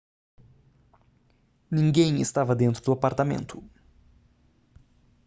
[1.69, 3.63] ninguém estava dentro do apartamento